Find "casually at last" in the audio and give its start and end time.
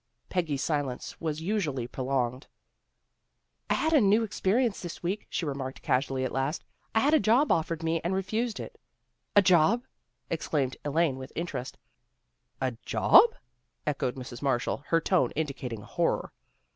5.83-6.63